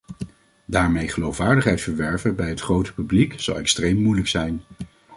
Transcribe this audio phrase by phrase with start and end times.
[0.65, 4.61] Daarmee geloofwaardigheid verwerven bij het grote publiek zal extreem moeilijk zijn.